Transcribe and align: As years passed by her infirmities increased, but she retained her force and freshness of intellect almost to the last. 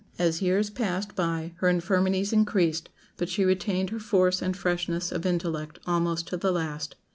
As 0.17 0.41
years 0.41 0.71
passed 0.71 1.15
by 1.15 1.51
her 1.57 1.69
infirmities 1.69 2.33
increased, 2.33 2.89
but 3.17 3.29
she 3.29 3.45
retained 3.45 3.91
her 3.91 3.99
force 3.99 4.41
and 4.41 4.57
freshness 4.57 5.11
of 5.11 5.27
intellect 5.27 5.77
almost 5.85 6.27
to 6.29 6.37
the 6.37 6.51
last. 6.51 6.95